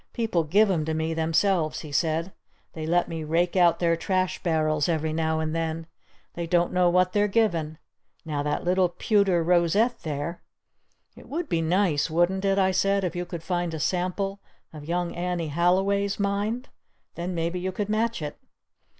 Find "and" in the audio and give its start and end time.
5.39-5.55